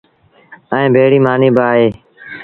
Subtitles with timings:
[0.71, 1.87] ائيٚݩٚ ڀيڙيٚ مآݩيٚ با اهي۔